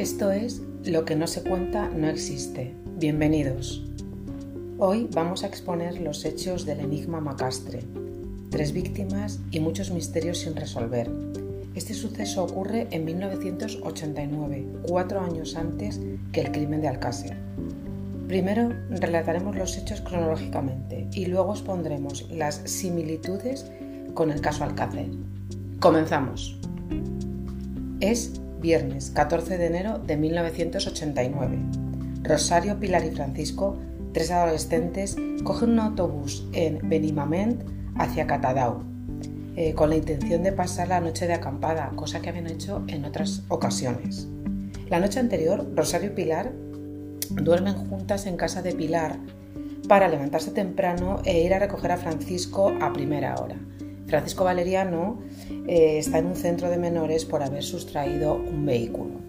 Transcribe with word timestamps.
Esto 0.00 0.32
es 0.32 0.62
Lo 0.86 1.04
que 1.04 1.14
no 1.14 1.26
se 1.26 1.42
cuenta 1.42 1.90
no 1.90 2.08
existe. 2.08 2.74
Bienvenidos. 2.96 3.84
Hoy 4.78 5.06
vamos 5.12 5.44
a 5.44 5.46
exponer 5.46 6.00
los 6.00 6.24
hechos 6.24 6.64
del 6.64 6.80
enigma 6.80 7.20
Macastre. 7.20 7.80
Tres 8.48 8.72
víctimas 8.72 9.40
y 9.50 9.60
muchos 9.60 9.90
misterios 9.90 10.38
sin 10.38 10.56
resolver. 10.56 11.10
Este 11.74 11.92
suceso 11.92 12.44
ocurre 12.44 12.88
en 12.92 13.04
1989, 13.04 14.64
cuatro 14.88 15.20
años 15.20 15.54
antes 15.54 16.00
que 16.32 16.40
el 16.40 16.50
crimen 16.50 16.80
de 16.80 16.88
Alcácer. 16.88 17.36
Primero 18.26 18.70
relataremos 18.88 19.54
los 19.54 19.76
hechos 19.76 20.00
cronológicamente 20.00 21.08
y 21.12 21.26
luego 21.26 21.52
expondremos 21.52 22.26
las 22.30 22.62
similitudes 22.64 23.70
con 24.14 24.30
el 24.30 24.40
caso 24.40 24.64
Alcácer. 24.64 25.10
Comenzamos. 25.78 26.58
Es 28.00 28.40
viernes 28.60 29.10
14 29.10 29.58
de 29.58 29.66
enero 29.66 29.98
de 29.98 30.16
1989. 30.16 31.58
Rosario, 32.22 32.78
Pilar 32.78 33.04
y 33.04 33.10
Francisco, 33.10 33.78
tres 34.12 34.30
adolescentes, 34.30 35.16
cogen 35.42 35.70
un 35.70 35.80
autobús 35.80 36.46
en 36.52 36.78
Benimament 36.88 37.62
hacia 37.96 38.26
Catadau, 38.26 38.82
eh, 39.56 39.74
con 39.74 39.90
la 39.90 39.96
intención 39.96 40.42
de 40.42 40.52
pasar 40.52 40.88
la 40.88 41.00
noche 41.00 41.26
de 41.26 41.34
acampada, 41.34 41.90
cosa 41.96 42.20
que 42.20 42.28
habían 42.28 42.46
hecho 42.46 42.84
en 42.88 43.04
otras 43.04 43.42
ocasiones. 43.48 44.28
La 44.88 45.00
noche 45.00 45.20
anterior, 45.20 45.66
Rosario 45.74 46.10
y 46.10 46.14
Pilar 46.14 46.52
duermen 47.30 47.74
juntas 47.74 48.26
en 48.26 48.36
casa 48.36 48.60
de 48.60 48.72
Pilar 48.72 49.18
para 49.88 50.08
levantarse 50.08 50.50
temprano 50.50 51.20
e 51.24 51.42
ir 51.42 51.54
a 51.54 51.58
recoger 51.58 51.92
a 51.92 51.96
Francisco 51.96 52.72
a 52.80 52.92
primera 52.92 53.34
hora. 53.36 53.56
Francisco 54.10 54.42
Valeriano 54.42 55.18
eh, 55.68 55.98
está 55.98 56.18
en 56.18 56.26
un 56.26 56.34
centro 56.34 56.68
de 56.68 56.78
menores 56.78 57.24
por 57.24 57.44
haber 57.44 57.62
sustraído 57.62 58.34
un 58.34 58.66
vehículo. 58.66 59.20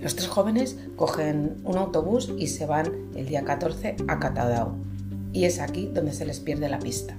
Los 0.00 0.16
tres 0.16 0.28
jóvenes 0.28 0.78
cogen 0.96 1.56
un 1.64 1.76
autobús 1.76 2.32
y 2.38 2.46
se 2.46 2.64
van 2.64 2.90
el 3.14 3.26
día 3.26 3.44
14 3.44 3.96
a 4.08 4.18
Catadao. 4.18 4.76
Y 5.34 5.44
es 5.44 5.60
aquí 5.60 5.90
donde 5.92 6.14
se 6.14 6.24
les 6.24 6.40
pierde 6.40 6.70
la 6.70 6.78
pista. 6.78 7.14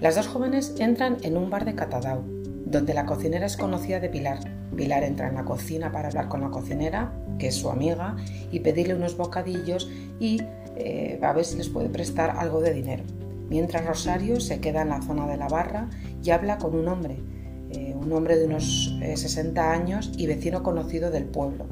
Las 0.00 0.16
dos 0.16 0.28
jóvenes 0.28 0.74
entran 0.78 1.18
en 1.22 1.36
un 1.36 1.50
bar 1.50 1.66
de 1.66 1.74
Catadao, 1.74 2.24
donde 2.64 2.94
la 2.94 3.04
cocinera 3.04 3.44
es 3.44 3.58
conocida 3.58 4.00
de 4.00 4.08
Pilar. 4.08 4.38
Pilar 4.74 5.04
entra 5.04 5.28
en 5.28 5.34
la 5.34 5.44
cocina 5.44 5.92
para 5.92 6.08
hablar 6.08 6.28
con 6.28 6.40
la 6.40 6.50
cocinera, 6.50 7.12
que 7.38 7.48
es 7.48 7.54
su 7.54 7.68
amiga, 7.68 8.16
y 8.50 8.60
pedirle 8.60 8.94
unos 8.94 9.14
bocadillos 9.18 9.90
y 10.18 10.40
eh, 10.76 11.20
a 11.22 11.34
ver 11.34 11.44
si 11.44 11.58
les 11.58 11.68
puede 11.68 11.90
prestar 11.90 12.30
algo 12.38 12.62
de 12.62 12.72
dinero 12.72 13.04
mientras 13.48 13.86
Rosario 13.86 14.40
se 14.40 14.60
queda 14.60 14.82
en 14.82 14.88
la 14.88 15.02
zona 15.02 15.26
de 15.26 15.36
la 15.36 15.48
barra 15.48 15.88
y 16.22 16.30
habla 16.30 16.58
con 16.58 16.74
un 16.74 16.88
hombre, 16.88 17.18
eh, 17.70 17.94
un 17.94 18.12
hombre 18.12 18.36
de 18.36 18.46
unos 18.46 18.96
60 19.00 19.60
eh, 19.60 19.74
años 19.74 20.12
y 20.16 20.26
vecino 20.26 20.62
conocido 20.62 21.10
del 21.10 21.24
pueblo. 21.24 21.66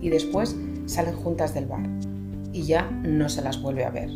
Y 0.00 0.10
después 0.10 0.56
salen 0.86 1.14
juntas 1.14 1.54
del 1.54 1.66
bar 1.66 1.86
y 2.52 2.62
ya 2.62 2.90
no 3.02 3.28
se 3.28 3.42
las 3.42 3.60
vuelve 3.60 3.84
a 3.84 3.90
ver. 3.90 4.10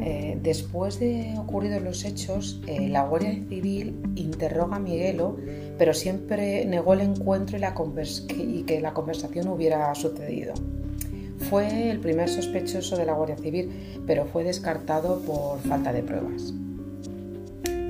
Eh, 0.00 0.38
después 0.42 1.00
de 1.00 1.34
ocurridos 1.38 1.82
los 1.82 2.04
hechos, 2.04 2.62
la 2.66 3.04
Guardia 3.04 3.32
Civil 3.48 4.00
interroga 4.14 4.76
a 4.76 4.78
Miguelo, 4.78 5.36
pero 5.76 5.92
siempre 5.92 6.64
negó 6.66 6.94
el 6.94 7.00
encuentro 7.00 7.58
y 7.58 8.62
que 8.62 8.80
la 8.80 8.94
conversación 8.94 9.48
hubiera 9.48 9.94
sucedido. 9.94 10.54
Fue 11.38 11.90
el 11.90 12.00
primer 12.00 12.28
sospechoso 12.28 12.96
de 12.96 13.06
la 13.06 13.14
Guardia 13.14 13.36
Civil, 13.36 13.70
pero 14.06 14.26
fue 14.26 14.44
descartado 14.44 15.20
por 15.20 15.60
falta 15.60 15.92
de 15.92 16.02
pruebas. 16.02 16.52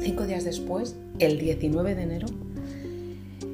Cinco 0.01 0.27
días 0.27 0.45
después, 0.45 0.97
el 1.19 1.39
19 1.39 1.95
de 1.95 2.03
enero, 2.03 2.27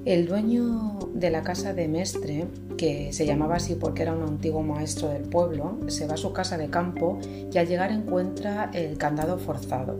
el 0.05 0.27
dueño 0.27 0.99
de 1.15 1.31
la 1.31 1.43
casa 1.43 1.73
de 1.73 1.89
Mestre, 1.89 2.47
que 2.77 3.13
se 3.13 3.25
llamaba 3.25 3.57
así 3.57 3.75
porque 3.75 4.03
era 4.03 4.13
un 4.13 4.23
antiguo 4.23 4.63
maestro 4.63 5.09
del 5.09 5.23
pueblo, 5.23 5.79
se 5.87 6.07
va 6.07 6.15
a 6.15 6.19
su 6.19 6.33
casa 6.33 6.59
de 6.59 6.69
campo 6.69 7.19
y 7.25 7.57
al 7.57 7.67
llegar 7.67 7.91
encuentra 7.91 8.71
el 8.75 8.99
candado 8.99 9.39
forzado. 9.39 9.99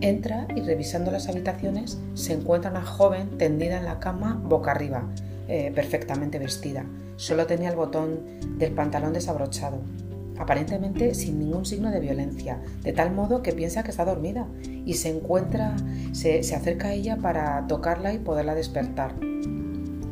Entra 0.00 0.46
y 0.54 0.60
revisando 0.60 1.10
las 1.10 1.28
habitaciones 1.28 1.98
se 2.14 2.34
encuentra 2.34 2.70
una 2.70 2.84
joven 2.84 3.38
tendida 3.38 3.78
en 3.78 3.86
la 3.86 3.98
cama 3.98 4.40
boca 4.44 4.70
arriba, 4.70 5.08
eh, 5.48 5.72
perfectamente 5.74 6.38
vestida. 6.38 6.84
Solo 7.16 7.46
tenía 7.46 7.70
el 7.70 7.76
botón 7.76 8.20
del 8.58 8.72
pantalón 8.72 9.12
desabrochado, 9.12 9.78
aparentemente 10.38 11.14
sin 11.14 11.38
ningún 11.38 11.64
signo 11.64 11.90
de 11.90 12.00
violencia, 12.00 12.60
de 12.82 12.92
tal 12.92 13.12
modo 13.12 13.42
que 13.42 13.52
piensa 13.52 13.82
que 13.82 13.90
está 13.90 14.04
dormida 14.04 14.46
y 14.84 14.94
se 14.94 15.10
encuentra, 15.10 15.76
se, 16.12 16.40
acerca 16.40 16.88
a 16.88 16.92
ella 16.92 17.16
para 17.16 17.66
tocarla 17.66 18.12
y 18.12 18.18
poderla 18.18 18.54
despertar. 18.54 19.14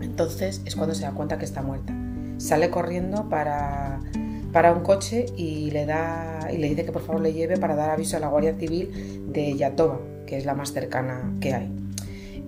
Entonces 0.01 0.63
es 0.65 0.77
cuando 0.77 0.95
se 0.95 1.03
da 1.03 1.13
cuenta 1.13 1.39
que 1.39 1.45
está 1.45 1.63
muerta. 1.63 1.95
Sale 2.39 2.71
corriendo 2.71 3.29
para, 3.29 4.01
para 4.53 4.73
un 4.73 4.83
coche 4.83 5.27
y 5.37 5.71
le, 5.71 5.87
da, 5.87 6.49
y 6.53 6.59
le 6.59 6.69
dice 6.69 6.85
que 6.85 6.93
por 6.93 7.03
favor 7.03 7.21
le 7.21 7.33
lleve 7.33 7.57
para 7.57 7.75
dar 7.75 7.91
aviso 7.91 8.17
a 8.17 8.21
la 8.21 8.29
Guardia 8.29 8.55
Civil 8.59 9.33
de 9.33 9.57
Yatoba, 9.57 10.01
que 10.27 10.37
es 10.37 10.45
la 10.45 10.55
más 10.55 10.73
cercana 10.73 11.33
que 11.41 11.55
hay. 11.55 11.82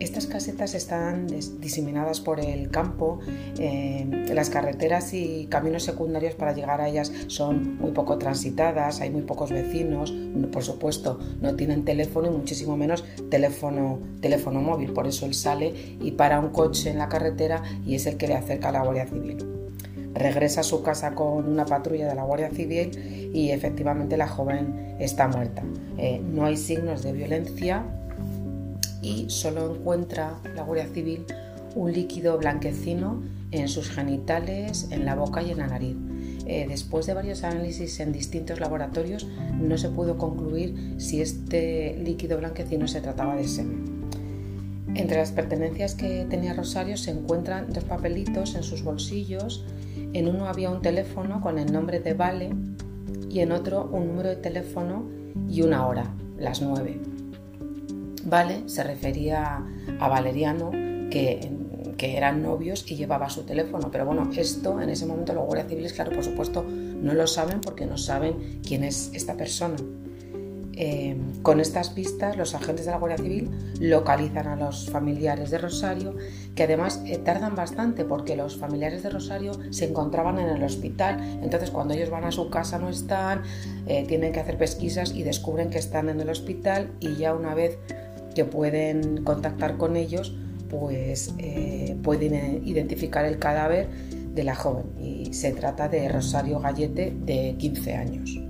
Estas 0.00 0.27
casetas 0.27 0.75
están 0.75 1.28
diseminadas 1.60 2.21
por 2.21 2.41
el 2.41 2.69
campo, 2.71 3.21
eh, 3.59 4.06
las 4.34 4.50
carreteras 4.50 5.15
y 5.15 5.47
caminos 5.47 5.84
secundarios 5.84 6.34
para 6.34 6.53
llegar 6.53 6.81
a 6.81 6.88
ellas 6.88 7.12
son 7.28 7.78
muy 7.78 7.93
poco 7.93 8.19
transitadas, 8.19 9.00
hay 9.00 9.10
muy 9.10 9.22
pocos 9.22 9.50
vecinos, 9.50 10.12
por 10.53 10.65
supuesto 10.65 11.21
no 11.41 11.55
tienen 11.55 11.84
teléfono 11.84 12.27
y 12.27 12.31
muchísimo 12.31 12.77
menos 12.77 13.05
teléfono, 13.31 14.00
teléfono 14.21 14.60
móvil, 14.60 14.93
por 14.93 15.06
eso 15.06 15.27
él 15.27 15.34
sale 15.34 15.72
y 16.00 16.11
para 16.12 16.41
un 16.41 16.50
coche 16.50 16.91
en 16.91 16.99
la 16.99 17.09
carretera 17.09 17.62
y 17.87 17.94
es 17.94 18.06
el 18.06 18.16
que 18.16 18.26
le 18.26 18.34
acerca 18.34 18.71
a 18.71 18.72
la 18.72 18.82
Guardia 18.82 19.06
Civil. 19.06 19.37
Regresa 20.12 20.61
a 20.61 20.65
su 20.65 20.82
casa 20.82 21.15
con 21.15 21.49
una 21.49 21.66
patrulla 21.66 22.09
de 22.09 22.15
la 22.15 22.25
Guardia 22.25 22.50
Civil 22.50 23.31
y 23.32 23.50
efectivamente 23.50 24.16
la 24.16 24.28
joven 24.28 24.97
está 24.99 25.28
muerta. 25.28 25.62
Eh, 25.99 26.21
no 26.21 26.44
hay 26.44 26.56
signos 26.56 27.03
de 27.03 27.12
violencia 27.12 27.84
y 29.04 29.28
solo 29.28 29.75
encuentra 29.75 30.38
la 30.56 30.62
Guardia 30.62 30.88
Civil 30.88 31.26
un 31.75 31.92
líquido 31.92 32.38
blanquecino 32.38 33.22
en 33.50 33.69
sus 33.69 33.91
genitales, 33.91 34.88
en 34.91 35.04
la 35.04 35.15
boca 35.15 35.42
y 35.42 35.50
en 35.50 35.59
la 35.59 35.66
nariz. 35.66 35.97
Eh, 36.47 36.66
después 36.69 37.06
de 37.06 37.14
varios 37.14 37.43
análisis 37.44 38.00
en 38.00 38.12
distintos 38.12 38.60
laboratorios, 38.60 39.26
no 39.59 39.76
se 39.76 39.88
pudo 39.88 40.19
concluir 40.19 40.94
si 40.98 41.20
este 41.20 41.98
líquido 42.03 42.38
blanquecino 42.38 42.87
se 42.88 43.00
trataba 43.00 43.37
de 43.37 43.47
semen. 43.47 44.04
Entre 44.94 45.16
las 45.16 45.32
pertenencias 45.32 45.94
que 45.94 46.25
tenía 46.28 46.54
Rosario 46.54 46.97
se 46.97 47.10
encuentran 47.10 47.72
dos 47.72 47.84
papelitos 47.84 48.54
en 48.54 48.62
sus 48.62 48.84
bolsillos. 48.84 49.64
En 50.12 50.28
uno 50.28 50.47
había 50.47 50.70
un 50.70 50.82
teléfono 50.82 51.41
con 51.41 51.59
el 51.59 51.72
nombre 51.72 51.98
de 51.98 52.14
Vale 52.14 52.50
y 53.28 53.41
en 53.41 53.50
otro 53.50 53.91
un 53.93 54.06
número 54.06 54.28
de 54.28 54.37
teléfono 54.37 55.09
y 55.48 55.62
una 55.62 55.87
hora, 55.87 56.14
las 56.38 56.62
nueve. 56.62 57.00
Vale 58.25 58.69
se 58.69 58.83
refería 58.83 59.62
a 60.01 60.09
Valeriano, 60.09 60.71
que, 61.11 61.51
eran 61.99 62.43
novios 62.43 62.85
y 62.91 62.97
llevaba 62.97 63.31
su 63.31 63.45
teléfono. 63.45 63.91
Pero 63.91 64.05
bueno, 64.05 64.29
esto 64.37 64.79
en 64.81 64.91
ese 64.91 65.07
momento 65.07 65.33
los 65.33 65.47
guardias 65.47 65.69
civiles, 65.69 65.95
claro, 65.95 66.12
por 66.12 66.23
supuesto, 66.23 66.62
no 66.62 67.15
lo 67.15 67.27
saben 67.27 67.62
porque 67.62 67.87
no 67.87 67.97
saben 67.97 68.61
quién 68.62 68.85
es 68.85 69.11
esta 69.15 69.35
persona. 69.39 69.77
Eh, 70.77 71.17
con 71.43 71.61
estas 71.61 71.91
pistas, 71.91 72.37
los 72.37 72.55
agentes 72.55 72.85
de 72.85 72.91
la 72.91 72.99
Guardia 72.99 73.19
Civil 73.19 73.51
localizan 73.81 74.49
a 74.49 74.56
los 74.56 74.91
familiares 74.91 75.51
de 75.51 75.59
Rosario, 75.59 76.17
que 76.55 76.65
además 76.65 77.01
eh, 77.06 77.19
tardan 77.19 77.55
bastante 77.55 78.05
porque 78.05 78.37
los 78.37 78.56
familiares 78.56 79.03
de 79.03 79.11
Rosario 79.11 79.53
se 79.71 79.87
encontraban 79.87 80.39
en 80.39 80.49
el 80.49 80.62
hospital. 80.62 81.21
Entonces, 81.43 81.71
cuando 81.71 81.95
ellos 81.95 82.11
van 82.11 82.25
a 82.25 82.33
su 82.33 82.51
casa 82.51 82.79
no 82.79 82.89
están, 82.89 83.43
eh, 83.87 84.05
tienen 84.06 84.33
que 84.33 84.41
hacer 84.41 84.59
pesquisas 84.59 85.12
y 85.15 85.23
descubren 85.23 85.70
que 85.70 85.79
están 85.79 86.09
en 86.09 86.20
el 86.20 86.29
hospital 86.29 86.91
y 87.00 87.15
ya 87.17 87.35
una 87.35 87.55
vez 87.55 87.79
que 88.34 88.44
pueden 88.44 89.25
contactar 89.25 89.76
con 89.76 89.96
ellos, 89.96 90.36
pues 90.69 91.34
eh, 91.38 91.96
pueden 92.02 92.66
identificar 92.66 93.25
el 93.25 93.38
cadáver 93.38 93.88
de 94.34 94.44
la 94.44 94.54
joven 94.54 94.86
y 95.00 95.32
se 95.32 95.52
trata 95.52 95.88
de 95.88 96.08
Rosario 96.08 96.60
Gallete 96.60 97.14
de 97.25 97.54
15 97.58 97.94
años. 97.94 98.40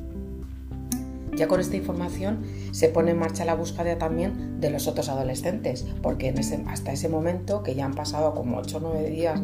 Ya 1.36 1.48
con 1.48 1.60
esta 1.60 1.76
información 1.76 2.44
se 2.70 2.88
pone 2.88 3.10
en 3.10 3.18
marcha 3.18 3.44
la 3.44 3.54
búsqueda 3.54 3.98
también 3.98 4.60
de 4.60 4.70
los 4.70 4.86
otros 4.86 5.08
adolescentes, 5.08 5.84
porque 6.00 6.32
hasta 6.68 6.92
ese 6.92 7.08
momento, 7.08 7.62
que 7.62 7.74
ya 7.74 7.84
han 7.84 7.94
pasado 7.94 8.34
como 8.34 8.58
8 8.58 8.76
o 8.76 8.80
9 8.80 9.10
días, 9.10 9.40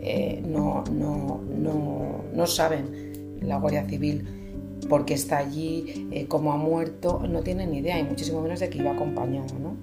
eh, 0.00 0.42
no, 0.44 0.84
no, 0.92 1.40
no, 1.48 2.24
no 2.34 2.46
saben 2.46 3.38
la 3.40 3.58
Guardia 3.58 3.86
Civil 3.86 4.39
porque 4.88 5.14
está 5.14 5.38
allí, 5.38 6.08
eh, 6.10 6.26
como 6.26 6.52
ha 6.52 6.56
muerto, 6.56 7.22
no 7.28 7.42
tiene 7.42 7.66
ni 7.66 7.78
idea, 7.78 7.98
y 7.98 8.04
muchísimo 8.04 8.40
menos 8.40 8.60
de 8.60 8.70
que 8.70 8.78
iba 8.78 8.92
acompañado. 8.92 9.76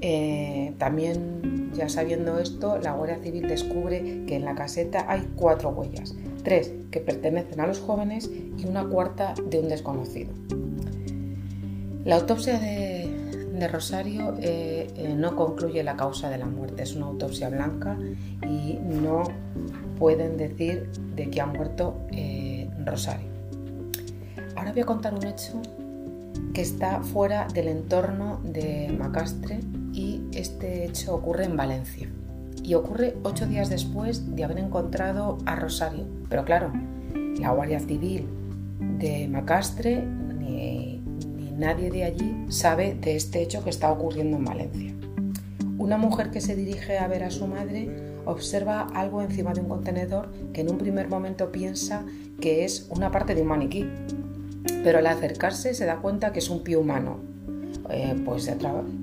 Eh, 0.00 0.74
también, 0.78 1.72
ya 1.74 1.88
sabiendo 1.88 2.38
esto, 2.38 2.78
la 2.78 2.92
Guardia 2.92 3.18
Civil 3.18 3.48
descubre 3.48 4.24
que 4.26 4.36
en 4.36 4.44
la 4.44 4.54
caseta 4.54 5.06
hay 5.08 5.26
cuatro 5.36 5.70
huellas, 5.70 6.14
tres 6.42 6.72
que 6.90 7.00
pertenecen 7.00 7.60
a 7.60 7.66
los 7.66 7.80
jóvenes 7.80 8.30
y 8.30 8.66
una 8.66 8.84
cuarta 8.88 9.34
de 9.48 9.58
un 9.58 9.68
desconocido. 9.68 10.30
La 12.04 12.16
autopsia 12.16 12.58
de, 12.58 13.12
Rosario 13.72 14.34
eh, 14.38 14.86
eh, 14.96 15.14
no 15.16 15.34
concluye 15.34 15.82
la 15.82 15.96
causa 15.96 16.28
de 16.28 16.36
la 16.36 16.46
muerte, 16.46 16.82
es 16.82 16.94
una 16.94 17.06
autopsia 17.06 17.48
blanca 17.48 17.98
y 18.46 18.78
no 18.82 19.22
pueden 19.98 20.36
decir 20.36 20.90
de 21.16 21.30
que 21.30 21.40
ha 21.40 21.46
muerto 21.46 21.96
Rosario. 22.84 23.35
Ahora 24.56 24.72
voy 24.72 24.80
a 24.80 24.86
contar 24.86 25.14
un 25.14 25.26
hecho 25.26 25.60
que 26.54 26.62
está 26.62 27.02
fuera 27.02 27.46
del 27.52 27.68
entorno 27.68 28.40
de 28.42 28.94
Macastre 28.98 29.60
y 29.92 30.22
este 30.32 30.86
hecho 30.86 31.14
ocurre 31.14 31.44
en 31.44 31.56
Valencia. 31.56 32.08
Y 32.62 32.74
ocurre 32.74 33.16
ocho 33.22 33.46
días 33.46 33.68
después 33.68 34.34
de 34.34 34.44
haber 34.44 34.58
encontrado 34.58 35.38
a 35.44 35.56
Rosario. 35.56 36.06
Pero 36.30 36.44
claro, 36.44 36.72
la 37.38 37.50
Guardia 37.50 37.80
Civil 37.80 38.26
de 38.98 39.28
Macastre 39.28 40.02
ni, 40.02 41.02
nadie 41.56 41.90
de 41.90 42.04
allí 42.04 42.46
sabe 42.48 42.94
de 42.94 43.16
este 43.16 43.42
hecho 43.42 43.62
que 43.62 43.70
está 43.70 43.92
ocurriendo 43.92 44.38
en 44.38 44.44
Valencia. 44.44 44.94
Una 45.78 45.98
mujer 45.98 46.30
que 46.30 46.40
se 46.40 46.56
dirige 46.56 46.98
a 46.98 47.06
ver 47.08 47.24
a 47.24 47.30
su 47.30 47.46
madre 47.46 48.16
observa 48.24 48.88
algo 48.94 49.22
encima 49.22 49.52
de 49.52 49.60
un 49.60 49.68
contenedor 49.68 50.32
que 50.52 50.62
en 50.62 50.70
un 50.70 50.78
primer 50.78 51.08
momento 51.08 51.52
piensa 51.52 52.04
que 52.40 52.64
es 52.64 52.88
una 52.90 53.10
parte 53.10 53.34
de 53.34 53.42
un 53.42 53.48
maniquí, 53.48 53.88
pero 54.86 55.00
al 55.00 55.08
acercarse 55.08 55.74
se 55.74 55.84
da 55.84 55.96
cuenta 55.96 56.32
que 56.32 56.38
es 56.38 56.48
un 56.48 56.62
pie 56.62 56.76
humano. 56.76 57.18
Eh, 57.90 58.14
pues 58.24 58.48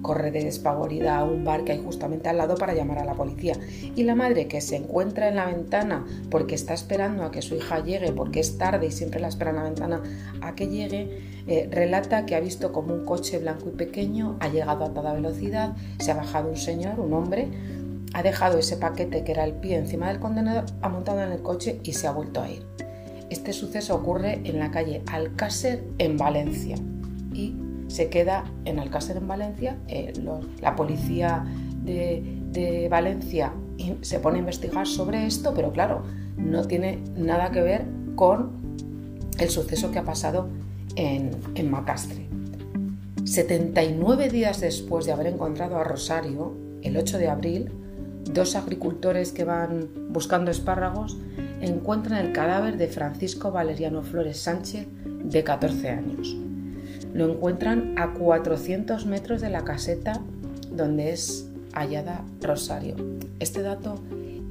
corre 0.01 0.31
despavorida 0.31 1.18
a 1.18 1.25
un 1.25 1.44
bar 1.44 1.65
que 1.65 1.74
hay 1.74 1.83
justamente 1.83 2.30
al 2.30 2.38
lado 2.38 2.56
para 2.56 2.74
llamar 2.74 3.00
a 3.00 3.03
la 3.03 3.15
policía. 3.15 3.57
Y 3.94 4.03
la 4.03 4.15
madre 4.15 4.47
que 4.47 4.62
se 4.62 4.77
encuentra 4.77 5.27
en 5.27 5.35
la 5.35 5.45
ventana 5.45 6.06
porque 6.31 6.56
está 6.56 6.74
esperando 6.74 7.25
a 7.25 7.31
que 7.31 7.41
su 7.41 7.56
hija 7.56 7.83
llegue, 7.83 8.13
porque 8.13 8.39
es 8.39 8.57
tarde 8.57 8.85
y 8.85 8.91
siempre 8.91 9.19
la 9.19 9.27
espera 9.27 9.50
en 9.50 9.57
la 9.57 9.63
ventana 9.63 10.01
a 10.39 10.56
que 10.56 10.69
llegue, 10.69 11.19
eh, 11.47 11.68
relata 11.69 12.25
que 12.25 12.38
ha 12.38 12.39
visto 12.39 12.71
como 12.71 12.94
un 12.94 13.03
coche 13.03 13.39
blanco 13.39 13.68
y 13.68 13.75
pequeño 13.75 14.38
ha 14.39 14.47
llegado 14.47 14.86
a 14.86 14.94
toda 14.94 15.12
velocidad, 15.12 15.75
se 16.00 16.12
ha 16.12 16.15
bajado 16.15 16.47
un 16.47 16.56
señor, 16.56 17.01
un 17.01 17.12
hombre, 17.12 17.50
ha 18.13 18.24
dejado 18.24 18.57
ese 18.57 18.77
paquete 18.77 19.25
que 19.25 19.33
era 19.33 19.44
el 19.44 19.56
pie 19.56 19.75
encima 19.75 20.07
del 20.07 20.21
contenedor, 20.21 20.63
ha 20.81 20.88
montado 20.88 21.21
en 21.21 21.33
el 21.33 21.41
coche 21.41 21.81
y 21.83 21.91
se 21.91 22.07
ha 22.07 22.12
vuelto 22.12 22.41
a 22.41 22.50
ir. 22.50 22.65
Este 23.33 23.51
suceso 23.51 23.95
ocurre 23.95 24.41
en 24.44 24.59
la 24.59 24.69
calle 24.69 25.01
Alcácer 25.12 25.83
en 25.97 26.18
Valencia 26.18 26.75
y 27.33 27.56
se 27.88 28.07
queda 28.07 28.44
en 28.63 28.77
Alcácer 28.77 29.18
en 29.18 29.27
Valencia. 29.27 29.75
Eh, 29.88 30.13
la 30.62 30.75
policía 30.75 31.44
de, 31.83 32.88
Valencia 32.91 33.51
se 34.01 34.19
pone 34.19 34.35
a 34.35 34.39
investigar 34.41 34.85
sobre 34.85 35.25
esto, 35.25 35.56
pero 35.56 35.71
claro, 35.71 36.03
no 36.38 36.68
tiene 36.68 37.00
nada 37.18 37.50
que 37.50 37.62
ver 37.62 37.88
con 38.13 38.51
el 39.39 39.50
suceso 39.50 39.89
que 39.89 39.97
ha 39.97 40.03
pasado 40.03 40.50
en, 40.95 41.31
en 41.56 41.71
Macastre. 41.71 42.27
79 43.24 44.29
días 44.29 44.62
después 44.62 45.07
de 45.07 45.12
haber 45.12 45.25
encontrado 45.25 45.77
a 45.77 45.83
Rosario, 45.83 46.53
el 46.83 46.95
8 46.97 47.18
de 47.18 47.29
abril, 47.29 47.71
dos 48.31 48.56
agricultores 48.56 49.31
que 49.31 49.44
van 49.44 49.90
buscando 50.10 50.52
espárragos 50.52 51.18
encuentran 51.62 52.25
el 52.25 52.34
cadáver 52.34 52.78
de 52.78 52.88
Francisco 52.88 53.52
Valeriano 53.52 54.04
Flores 54.04 54.40
Sánchez, 54.40 54.88
de 55.24 55.44
14 55.44 55.90
años. 55.90 56.36
Lo 57.14 57.31
encuentran 57.31 57.96
a 57.98 58.14
400 58.14 59.06
metros 59.06 59.42
de 59.42 59.50
la 59.50 59.64
caseta 59.64 60.20
donde 60.72 61.12
es 61.12 61.50
hallada 61.74 62.24
Rosario. 62.42 62.96
Este 63.40 63.62
dato 63.62 64.00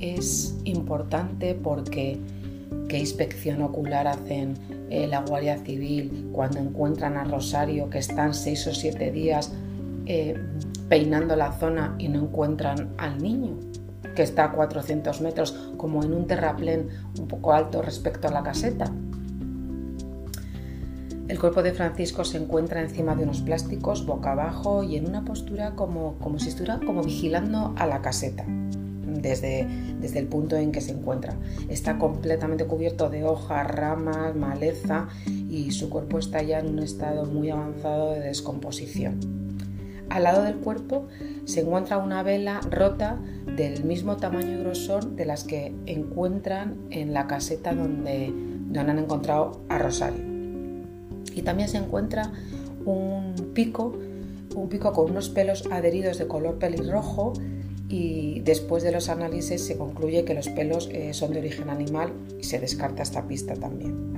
es 0.00 0.56
importante 0.64 1.54
porque 1.54 2.18
qué 2.88 2.98
inspección 2.98 3.62
ocular 3.62 4.06
hacen 4.06 4.54
eh, 4.90 5.06
la 5.06 5.20
Guardia 5.20 5.58
Civil 5.58 6.28
cuando 6.32 6.58
encuentran 6.58 7.16
a 7.16 7.24
Rosario 7.24 7.88
que 7.90 7.98
están 7.98 8.34
seis 8.34 8.66
o 8.66 8.74
siete 8.74 9.10
días 9.10 9.52
eh, 10.06 10.36
peinando 10.92 11.36
la 11.36 11.52
zona 11.52 11.94
y 11.96 12.08
no 12.08 12.18
encuentran 12.18 12.92
al 12.98 13.16
niño, 13.16 13.58
que 14.14 14.22
está 14.22 14.44
a 14.44 14.52
400 14.52 15.22
metros, 15.22 15.72
como 15.78 16.02
en 16.02 16.12
un 16.12 16.26
terraplén 16.26 16.90
un 17.18 17.28
poco 17.28 17.54
alto 17.54 17.80
respecto 17.80 18.28
a 18.28 18.30
la 18.30 18.42
caseta. 18.42 18.92
El 21.28 21.40
cuerpo 21.40 21.62
de 21.62 21.72
Francisco 21.72 22.24
se 22.24 22.36
encuentra 22.36 22.82
encima 22.82 23.16
de 23.16 23.22
unos 23.22 23.40
plásticos, 23.40 24.04
boca 24.04 24.32
abajo 24.32 24.82
y 24.82 24.96
en 24.96 25.08
una 25.08 25.24
postura 25.24 25.70
como, 25.76 26.18
como 26.18 26.38
si 26.38 26.50
estuviera 26.50 26.78
como 26.78 27.02
vigilando 27.02 27.72
a 27.78 27.86
la 27.86 28.02
caseta. 28.02 28.44
Desde, 28.46 29.66
desde, 29.98 30.18
el 30.18 30.26
punto 30.26 30.56
en 30.56 30.72
que 30.72 30.82
se 30.82 30.92
encuentra. 30.92 31.36
Está 31.70 31.98
completamente 31.98 32.66
cubierto 32.66 33.08
de 33.08 33.24
hojas, 33.24 33.66
ramas, 33.66 34.36
maleza 34.36 35.08
y 35.48 35.70
su 35.70 35.88
cuerpo 35.88 36.18
está 36.18 36.42
ya 36.42 36.58
en 36.58 36.68
un 36.68 36.80
estado 36.80 37.24
muy 37.24 37.48
avanzado 37.48 38.12
de 38.12 38.20
descomposición. 38.20 39.41
Al 40.12 40.24
lado 40.24 40.42
del 40.42 40.56
cuerpo 40.56 41.06
se 41.46 41.60
encuentra 41.60 41.96
una 41.96 42.22
vela 42.22 42.60
rota 42.70 43.18
del 43.56 43.82
mismo 43.84 44.18
tamaño 44.18 44.58
y 44.58 44.62
grosor 44.62 45.16
de 45.16 45.24
las 45.24 45.44
que 45.44 45.74
encuentran 45.86 46.76
en 46.90 47.14
la 47.14 47.26
caseta 47.26 47.74
donde, 47.74 48.30
donde 48.66 48.90
han 48.92 48.98
encontrado 48.98 49.62
a 49.70 49.78
Rosario. 49.78 50.22
Y 51.34 51.40
también 51.40 51.70
se 51.70 51.78
encuentra 51.78 52.30
un 52.84 53.52
pico, 53.54 53.96
un 54.54 54.68
pico 54.68 54.92
con 54.92 55.12
unos 55.12 55.30
pelos 55.30 55.64
adheridos 55.70 56.18
de 56.18 56.26
color 56.26 56.58
pelirrojo 56.58 57.32
y 57.88 58.40
después 58.40 58.82
de 58.82 58.92
los 58.92 59.08
análisis 59.08 59.64
se 59.64 59.78
concluye 59.78 60.26
que 60.26 60.34
los 60.34 60.50
pelos 60.50 60.90
eh, 60.92 61.14
son 61.14 61.32
de 61.32 61.38
origen 61.38 61.70
animal 61.70 62.12
y 62.38 62.44
se 62.44 62.58
descarta 62.58 63.02
esta 63.02 63.26
pista 63.26 63.54
también. 63.54 64.12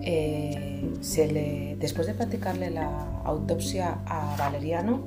Eh, 0.00 0.71
después 1.78 2.06
de 2.06 2.14
practicarle 2.14 2.70
la 2.70 2.88
autopsia 3.24 3.98
a 4.06 4.36
Valeriano, 4.36 5.02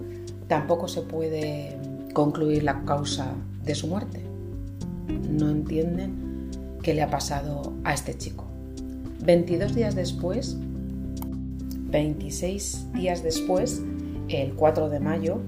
tampoco 0.47 0.87
se 0.87 1.01
puede 1.01 1.77
concluir 2.13 2.63
la 2.63 2.83
causa 2.83 3.33
de 3.63 3.75
su 3.75 3.87
muerte. 3.87 4.21
No 5.29 5.49
entienden 5.49 6.49
qué 6.83 6.93
le 6.93 7.01
ha 7.01 7.09
pasado 7.09 7.73
a 7.83 7.93
este 7.93 8.17
chico. 8.17 8.45
22 9.23 9.73
días 9.73 9.95
después, 9.95 10.57
26 10.59 12.93
días 12.93 13.23
después, 13.23 13.81
el 14.27 14.53
4 14.53 14.89
de 14.89 14.99
mayo, 14.99 15.39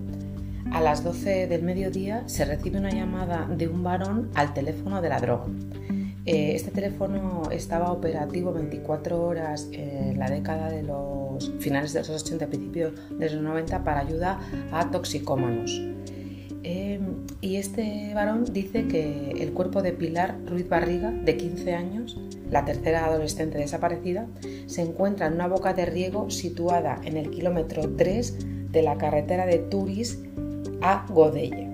a 0.71 0.81
las 0.81 1.03
12 1.03 1.47
del 1.47 1.63
mediodía 1.63 2.23
se 2.27 2.45
recibe 2.45 2.79
una 2.79 2.91
llamada 2.91 3.47
de 3.47 3.67
un 3.67 3.83
varón 3.83 4.29
al 4.33 4.53
teléfono 4.53 5.01
de 5.01 5.09
la 5.09 5.19
droga. 5.19 5.45
Eh, 6.27 6.56
este 6.56 6.71
teléfono 6.71 7.44
estaba 7.51 7.94
operativo 7.94 8.51
24 8.51 9.24
horas 9.24 9.69
en 9.71 10.19
la 10.19 10.29
década 10.29 10.69
de 10.69 10.83
los 10.83 11.53
finales 11.59 11.94
de 11.94 12.00
los 12.00 12.09
80, 12.09 12.47
principios 12.47 12.94
de 13.18 13.30
los 13.30 13.42
90 13.42 13.81
para 13.85 14.02
ayuda 14.02 14.37
a 14.73 14.92
toxicómanos. 14.92 15.81
Em, 16.63 17.25
y 17.40 17.56
este 17.56 18.13
varón 18.13 18.44
dice 18.52 18.90
que 18.90 19.31
el 19.40 19.54
cuerpo 19.54 19.81
de 19.81 19.94
Pilar 19.94 20.37
Ruiz 20.45 20.68
Barriga, 20.68 21.11
de 21.11 21.37
15 21.37 21.73
años, 21.73 22.19
la 22.52 22.66
tercera 22.66 23.06
adolescente 23.06 23.57
desaparecida, 23.57 24.28
se 24.66 24.81
encuentra 24.81 25.28
en 25.28 25.35
una 25.35 25.47
boca 25.47 25.73
de 25.73 25.85
riego 25.85 26.30
situada 26.30 26.99
en 27.06 27.16
el 27.16 27.30
kilómetro 27.30 27.90
3 27.95 28.69
de 28.69 28.81
la 28.81 28.97
carretera 28.97 29.45
de 29.45 29.59
Turis 29.59 30.19
a 30.81 31.06
Godella. 31.09 31.69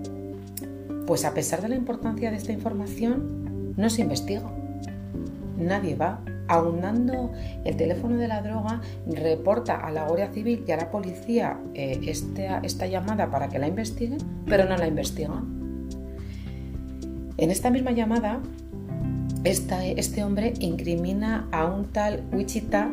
Pues 1.07 1.25
a 1.25 1.33
pesar 1.33 1.63
de 1.63 1.69
la 1.69 1.75
importancia 1.75 2.29
de 2.29 2.37
esta 2.37 2.51
información, 2.51 3.42
no 3.77 3.89
se 3.89 4.01
investiga. 4.01 4.43
Nadie 5.57 5.95
va. 5.95 6.21
Aunando 6.49 7.31
el 7.63 7.77
teléfono 7.77 8.17
de 8.17 8.27
la 8.27 8.41
droga, 8.41 8.81
reporta 9.07 9.75
a 9.75 9.91
la 9.91 10.05
Guardia 10.05 10.29
Civil 10.33 10.65
y 10.67 10.71
a 10.71 10.77
la 10.77 10.91
policía 10.91 11.57
eh, 11.73 11.99
esta, 12.05 12.85
llamada 12.85 13.31
para 13.31 13.47
que 13.47 13.59
la 13.59 13.67
investiguen, 13.67 14.19
pero 14.45 14.65
no 14.65 14.75
la 14.75 14.87
investigan. 14.87 15.87
En 17.37 17.49
esta 17.49 17.69
misma 17.69 17.91
llamada, 17.91 18.41
este 19.45 20.23
hombre 20.23 20.53
incrimina 20.59 21.47
a 21.51 21.65
un 21.65 21.85
tal 21.85 22.23
Wichita, 22.33 22.91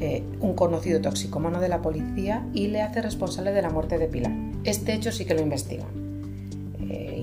eh, 0.00 0.24
un 0.40 0.54
conocido 0.54 1.00
toxicómano 1.00 1.60
de 1.60 1.68
la 1.68 1.80
policía, 1.80 2.44
y 2.52 2.68
le 2.68 2.82
hace 2.82 3.02
responsable 3.02 3.52
de 3.52 3.62
la 3.62 3.70
muerte 3.70 3.98
de 3.98 4.08
Pilar. 4.08 4.32
Este 4.64 4.94
hecho 4.94 5.12
sí 5.12 5.24
que 5.24 5.34
lo 5.34 5.42
investigan 5.42 5.99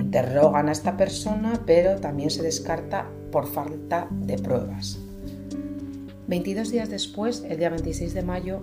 interrogan 0.07 0.69
a 0.69 0.71
esta 0.71 0.95
persona, 0.95 1.61
pero 1.65 1.97
también 1.97 2.29
se 2.29 2.41
descarta 2.41 3.09
por 3.29 3.45
falta 3.45 4.07
de 4.09 4.37
pruebas. 4.37 4.99
22 6.27 6.71
días 6.71 6.89
después, 6.89 7.43
el 7.49 7.57
día 7.57 7.69
26 7.69 8.13
de 8.13 8.21
mayo, 8.21 8.61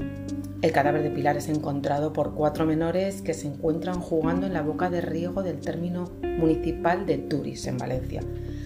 el 0.62 0.72
cadáver 0.72 1.02
de 1.02 1.10
Pilar 1.10 1.36
es 1.36 1.50
encontrado 1.50 2.14
por 2.14 2.32
cuatro 2.32 2.64
menores 2.64 3.20
que 3.20 3.34
se 3.34 3.46
encuentran 3.46 4.00
jugando 4.00 4.46
en 4.46 4.54
la 4.54 4.62
boca 4.62 4.88
de 4.88 5.02
riego 5.02 5.42
del 5.42 5.60
término 5.60 6.10
municipal 6.22 7.04
de 7.04 7.18
Turis, 7.18 7.66
en 7.66 7.76
Valencia. 7.76 8.22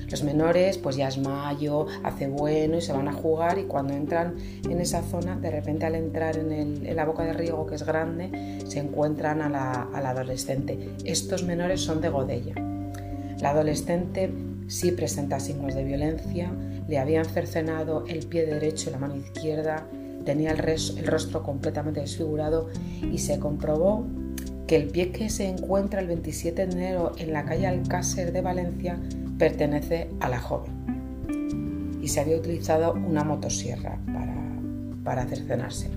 Los 0.08 0.23
menores, 0.23 0.78
pues 0.78 0.94
ya 0.94 1.08
es 1.08 1.18
mayo, 1.18 1.87
hace 2.04 2.28
bueno 2.28 2.76
y 2.76 2.80
se 2.80 2.92
van 2.92 3.08
a 3.08 3.12
jugar 3.12 3.58
y 3.58 3.64
cuando 3.64 3.92
entran 3.92 4.37
en 4.70 4.80
esa 4.80 5.02
zona, 5.02 5.37
de 5.37 5.50
repente 5.50 5.85
al 5.85 5.97
entrar 5.97 6.37
en, 6.37 6.94
la 6.94 7.04
boca 7.04 7.25
de 7.25 7.32
riego 7.32 7.66
que 7.66 7.75
es 7.75 7.85
grande, 7.85 8.61
se 8.68 8.78
encuentran 8.78 9.42
a 9.42 9.49
la, 9.49 9.82
a 9.92 10.00
la 10.00 10.11
adolescente. 10.11 10.94
Estos 11.04 11.42
menores 11.42 11.80
son 11.80 12.00
de 12.00 12.08
Godella. 12.08 12.67
La 13.40 13.50
adolescente 13.50 14.30
sí 14.66 14.92
presenta 14.92 15.40
signos 15.40 15.75
de 15.75 15.85
violencia, 15.85 16.50
le 16.88 16.99
habían 16.99 17.25
cercenado 17.25 18.04
el 18.07 18.26
pie 18.26 18.47
derecho 18.47 18.90
y 18.90 18.92
la 18.92 18.99
mano 18.99 19.16
izquierda, 19.16 19.87
tenía 20.25 20.50
el, 20.50 21.07
rostro 21.07 21.42
completamente 21.42 22.00
desfigurado 22.00 22.68
y 23.00 23.18
se 23.18 23.38
comprobó 23.38 24.07
que 24.66 24.76
el 24.76 24.88
pie 24.88 25.11
que 25.11 25.30
se 25.30 25.49
encuentra 25.49 26.00
el 26.00 26.07
27 26.09 26.66
de 26.66 26.73
enero 26.73 27.12
en 27.16 27.33
la 27.33 27.45
calle 27.45 27.66
Alcácer 27.66 28.33
de 28.33 28.42
Valencia 28.42 28.99
pertenece 29.38 30.11
a 30.21 30.28
la 30.28 30.38
joven. 30.38 31.99
Y 32.02 32.09
se 32.09 32.21
había 32.21 32.37
utilizado 32.37 32.92
una 32.92 33.25
motosierra 33.25 33.99
para, 34.07 34.35
para 35.04 35.25
cercenárselo. 35.26 35.97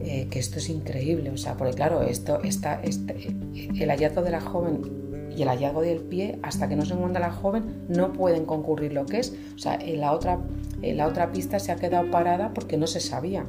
Eh, 0.00 0.28
que 0.30 0.38
esto 0.38 0.58
es 0.58 0.68
increíble, 0.68 1.30
o 1.30 1.36
sea, 1.36 1.56
porque 1.56 1.74
claro, 1.74 2.02
esto 2.02 2.42
está, 2.42 2.80
este, 2.82 3.34
el 3.54 3.88
hallazgo 3.90 4.22
de 4.22 4.30
la 4.30 4.40
joven 4.40 4.99
y 5.36 5.42
el 5.42 5.48
hallazgo 5.48 5.82
del 5.82 6.00
pie, 6.00 6.38
hasta 6.42 6.68
que 6.68 6.76
no 6.76 6.84
se 6.84 6.94
encuentra 6.94 7.20
la 7.20 7.32
joven, 7.32 7.84
no 7.88 8.12
pueden 8.12 8.44
concurrir 8.44 8.92
lo 8.92 9.06
que 9.06 9.18
es. 9.20 9.34
O 9.54 9.58
sea, 9.58 9.74
en 9.74 10.00
la 10.00 10.12
otra, 10.12 10.38
la 10.82 11.06
otra 11.06 11.32
pista 11.32 11.58
se 11.58 11.72
ha 11.72 11.76
quedado 11.76 12.10
parada 12.10 12.52
porque 12.54 12.76
no 12.76 12.86
se 12.86 13.00
sabía. 13.00 13.44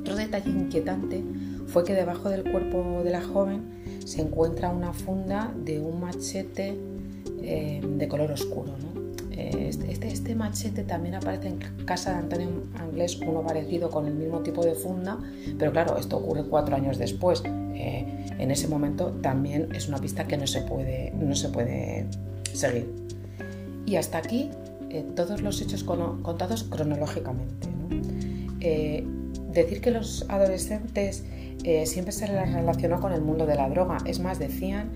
Otro 0.00 0.16
detalle 0.16 0.50
inquietante 0.50 1.22
fue 1.66 1.84
que 1.84 1.94
debajo 1.94 2.28
del 2.28 2.50
cuerpo 2.50 3.02
de 3.02 3.10
la 3.10 3.22
joven 3.22 3.62
se 4.04 4.22
encuentra 4.22 4.70
una 4.70 4.92
funda 4.92 5.52
de 5.64 5.80
un 5.80 6.00
machete 6.00 6.76
eh, 7.42 7.80
de 7.84 8.08
color 8.08 8.30
oscuro. 8.30 8.72
Eh, 9.32 9.66
este, 9.68 9.90
este, 9.92 10.08
este, 10.08 10.34
machete 10.34 10.84
también 10.84 11.16
aparece 11.16 11.48
en 11.48 11.58
casa 11.84 12.12
de 12.12 12.18
Antonio 12.18 12.48
Anglés, 12.78 13.18
uno 13.20 13.42
parecido 13.42 13.90
con 13.90 14.06
el 14.06 14.14
mismo 14.14 14.40
tipo 14.40 14.64
de 14.64 14.74
funda, 14.74 15.18
pero 15.58 15.72
claro, 15.72 15.98
esto 15.98 16.16
ocurre 16.16 16.44
cuatro 16.44 16.76
años 16.76 16.98
después. 16.98 17.42
Eh, 17.76 18.06
en 18.38 18.50
ese 18.50 18.68
momento 18.68 19.12
también 19.22 19.68
es 19.74 19.88
una 19.88 19.98
pista 19.98 20.26
que 20.26 20.36
no 20.36 20.46
se 20.46 20.62
puede, 20.62 21.12
no 21.12 21.34
se 21.34 21.48
puede 21.48 22.06
seguir. 22.52 22.90
Y 23.86 23.96
hasta 23.96 24.18
aquí 24.18 24.50
todos 25.14 25.42
los 25.42 25.60
hechos 25.60 25.84
contados 25.84 26.64
cronológicamente. 26.64 27.68
decir 29.52 29.80
que 29.80 29.90
los 29.90 30.24
adolescentes 30.28 31.24
siempre 31.84 32.12
se 32.12 32.28
les 32.28 32.52
relacionó 32.52 33.00
con 33.00 33.12
el 33.12 33.20
mundo 33.20 33.46
de 33.46 33.56
la 33.56 33.68
droga. 33.68 33.98
Es 34.06 34.20
más, 34.20 34.38
decían 34.38 34.90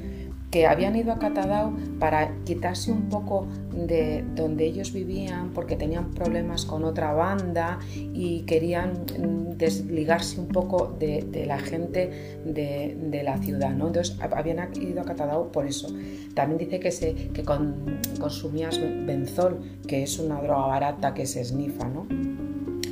que 0.50 0.66
habían 0.66 0.96
ido 0.96 1.12
a 1.12 1.18
Catadao 1.18 1.72
para 1.98 2.34
quitarse 2.44 2.90
un 2.90 3.08
poco 3.08 3.46
de 3.72 4.24
donde 4.34 4.66
ellos 4.66 4.92
vivían 4.92 5.50
porque 5.50 5.76
tenían 5.76 6.10
problemas 6.10 6.64
con 6.64 6.84
otra 6.84 7.12
banda 7.12 7.78
y 7.94 8.42
querían 8.42 9.04
mm, 9.18 9.49
desligarse 9.60 10.40
un 10.40 10.48
poco 10.48 10.96
de, 10.98 11.44
la 11.46 11.58
gente 11.58 12.38
de, 12.44 13.22
la 13.22 13.38
ciudad. 13.38 13.70
¿no? 13.70 13.88
Entonces 13.88 14.16
habían 14.20 14.58
ido 14.74 15.02
a 15.02 15.04
Catadao 15.04 15.52
por 15.52 15.66
eso. 15.66 15.88
También 16.34 16.58
dice 16.58 16.80
que, 16.80 16.90
se, 16.90 17.14
que 17.14 17.44
consumías 17.44 18.80
benzol, 18.80 19.60
que 19.86 20.02
es 20.02 20.18
una 20.18 20.40
droga 20.40 20.66
barata 20.66 21.14
que 21.14 21.26
se 21.26 21.42
esnifa. 21.42 21.88
¿no? 21.88 22.06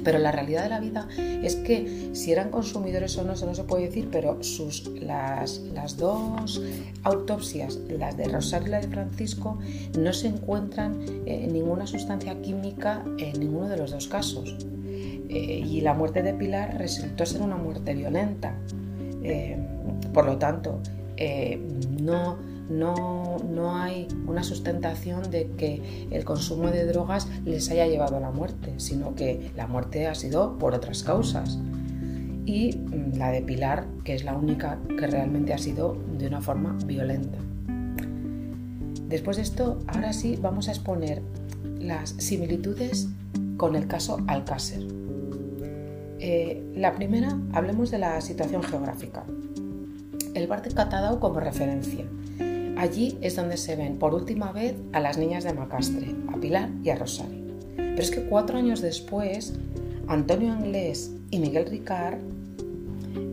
Pero 0.04 0.18
la 0.18 0.30
realidad 0.30 0.62
de 0.62 0.68
la 0.68 0.80
vida 0.80 1.08
es 1.18 1.56
que 1.56 2.10
si 2.12 2.32
eran 2.32 2.50
consumidores 2.50 3.16
o 3.18 3.24
no, 3.24 3.32
eso 3.32 3.46
no 3.46 3.54
se 3.54 3.64
puede 3.64 3.86
decir, 3.86 4.08
pero 4.12 4.42
sus, 4.42 4.88
las, 5.00 5.58
las 5.74 5.96
dos 5.96 6.62
autopsias, 7.02 7.78
las 7.88 8.16
de 8.16 8.24
Rosario 8.24 8.68
y 8.68 8.70
la 8.70 8.80
de 8.80 8.88
Francisco, 8.88 9.58
no 9.98 10.12
se 10.12 10.28
encuentran 10.28 11.00
eh, 11.26 11.48
ninguna 11.50 11.86
sustancia 11.86 12.40
química 12.40 13.04
en 13.18 13.40
ninguno 13.40 13.68
de 13.68 13.76
los 13.76 13.90
dos 13.90 14.08
casos. 14.08 14.56
Eh, 15.28 15.64
y 15.66 15.80
la 15.80 15.94
muerte 15.94 16.22
de 16.22 16.34
Pilar 16.34 16.76
resultó 16.78 17.26
ser 17.26 17.42
una 17.42 17.56
muerte 17.56 17.94
violenta. 17.94 18.54
Eh, 19.22 19.58
por 20.12 20.24
lo 20.26 20.38
tanto, 20.38 20.80
no 22.00 22.38
no, 22.68 23.76
hay 23.76 24.08
una 24.26 24.42
sustentación 24.42 25.30
de 25.30 25.50
que 25.56 26.08
el 26.10 26.24
consumo 26.24 26.70
de 26.70 26.84
drogas 26.84 27.28
les 27.44 27.70
haya 27.70 27.86
llevado 27.86 28.16
a 28.16 28.20
la 28.20 28.30
muerte, 28.30 28.74
sino 28.76 29.14
que 29.14 29.50
la 29.56 29.66
muerte 29.66 30.06
ha 30.06 30.14
sido 30.14 30.58
por 30.58 30.74
otras 30.74 31.02
causas. 31.02 31.58
Y 32.44 32.76
mm, 32.76 33.16
la 33.18 33.30
de 33.30 33.42
Pilar, 33.42 33.86
que 34.04 34.14
es 34.14 34.24
la 34.24 34.34
única 34.34 34.78
que 34.98 35.06
realmente 35.06 35.52
ha 35.52 35.58
sido 35.58 35.96
de 36.18 36.26
una 36.26 36.40
forma 36.40 36.76
violenta. 36.84 37.38
Después 39.08 39.38
de 39.38 39.42
esto, 39.42 39.78
ahora 39.86 40.12
sí 40.12 40.38
vamos 40.40 40.68
a 40.68 40.72
exponer 40.72 41.22
las 41.80 42.10
similitudes 42.10 43.08
con 43.56 43.76
el 43.76 43.86
caso 43.86 44.18
Alcácer. 44.26 44.86
Eh, 46.20 46.72
la 46.74 46.94
primera, 46.94 47.38
hablemos 47.52 47.90
de 47.90 47.98
la 47.98 48.20
situación 48.20 48.62
geográfica. 48.62 49.24
El 50.34 50.46
bar 50.46 50.62
de 50.62 50.70
Catadao 50.70 51.20
como 51.20 51.40
referencia. 51.40 52.04
Allí 52.76 53.18
es 53.20 53.36
donde 53.36 53.56
se 53.56 53.76
ven 53.76 53.98
por 53.98 54.14
última 54.14 54.52
vez 54.52 54.74
a 54.92 55.00
las 55.00 55.18
niñas 55.18 55.44
de 55.44 55.52
Macastre, 55.52 56.14
a 56.32 56.36
Pilar 56.36 56.70
y 56.82 56.90
a 56.90 56.96
Rosario. 56.96 57.44
Pero 57.76 58.00
es 58.00 58.10
que 58.10 58.22
cuatro 58.22 58.58
años 58.58 58.80
después, 58.80 59.54
Antonio 60.06 60.52
Anglés 60.52 61.12
y 61.30 61.38
Miguel 61.38 61.66
Ricard 61.66 62.18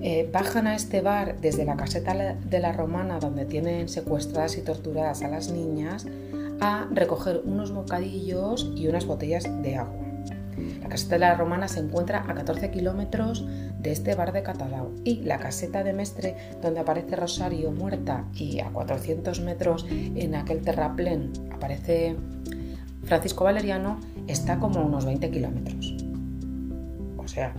eh, 0.01 0.29
bajan 0.31 0.67
a 0.67 0.75
este 0.75 1.01
bar 1.01 1.39
desde 1.41 1.65
la 1.65 1.75
caseta 1.75 2.35
de 2.35 2.59
la 2.59 2.71
Romana 2.71 3.19
donde 3.19 3.45
tienen 3.45 3.89
secuestradas 3.89 4.57
y 4.57 4.61
torturadas 4.61 5.21
a 5.23 5.27
las 5.27 5.51
niñas 5.51 6.05
a 6.59 6.87
recoger 6.91 7.41
unos 7.45 7.71
bocadillos 7.71 8.71
y 8.75 8.87
unas 8.87 9.05
botellas 9.05 9.43
de 9.61 9.75
agua. 9.75 10.04
La 10.81 10.89
caseta 10.89 11.15
de 11.15 11.19
la 11.19 11.35
Romana 11.35 11.67
se 11.67 11.79
encuentra 11.79 12.23
a 12.27 12.33
14 12.33 12.71
kilómetros 12.71 13.45
de 13.79 13.91
este 13.91 14.15
bar 14.15 14.31
de 14.31 14.43
Catadao 14.43 14.91
y 15.03 15.21
la 15.21 15.37
caseta 15.37 15.83
de 15.83 15.93
Mestre, 15.93 16.35
donde 16.61 16.79
aparece 16.79 17.15
Rosario 17.15 17.71
muerta 17.71 18.25
y 18.33 18.59
a 18.59 18.69
400 18.69 19.41
metros 19.41 19.85
en 19.89 20.35
aquel 20.35 20.61
terraplén 20.61 21.31
aparece 21.51 22.15
Francisco 23.03 23.43
Valeriano, 23.43 23.99
está 24.27 24.59
como 24.59 24.79
a 24.79 24.83
unos 24.83 25.05
20 25.05 25.29
kilómetros. 25.29 25.95
O 27.17 27.27
sea, 27.27 27.53